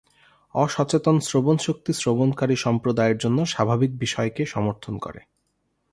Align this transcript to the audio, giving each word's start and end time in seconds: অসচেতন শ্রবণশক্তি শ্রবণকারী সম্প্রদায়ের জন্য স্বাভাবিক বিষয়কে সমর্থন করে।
অসচেতন 0.55 1.15
শ্রবণশক্তি 1.19 1.91
শ্রবণকারী 1.93 2.55
সম্প্রদায়ের 2.55 3.17
জন্য 3.17 3.39
স্বাভাবিক 3.45 3.91
বিষয়কে 3.99 4.43
সমর্থন 4.45 4.93
করে। 4.97 5.21